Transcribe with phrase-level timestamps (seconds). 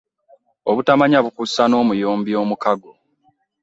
[0.69, 2.91] Obutamanya bukussa n'omuyombi omukago.